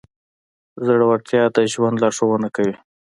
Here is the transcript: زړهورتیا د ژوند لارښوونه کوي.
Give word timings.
زړهورتیا 0.85 1.43
د 1.55 1.57
ژوند 1.73 1.95
لارښوونه 2.03 2.47
کوي. 2.55 2.75